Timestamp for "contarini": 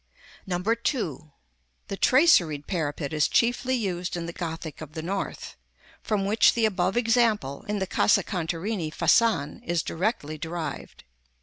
8.23-8.89